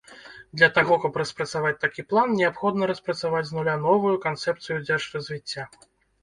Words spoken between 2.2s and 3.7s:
неабходна распрацаваць з